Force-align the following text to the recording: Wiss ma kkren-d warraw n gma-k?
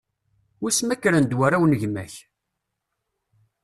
Wiss 0.61 0.79
ma 0.83 0.95
kkren-d 0.95 1.37
warraw 1.37 1.63
n 1.65 1.77
gma-k? 1.81 2.13